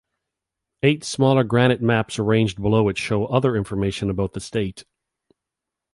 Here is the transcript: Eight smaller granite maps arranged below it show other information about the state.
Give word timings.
Eight 0.81 1.03
smaller 1.03 1.43
granite 1.43 1.79
maps 1.79 2.17
arranged 2.17 2.59
below 2.59 2.89
it 2.89 2.97
show 2.97 3.27
other 3.27 3.55
information 3.55 4.09
about 4.09 4.33
the 4.33 4.39
state. 4.39 4.83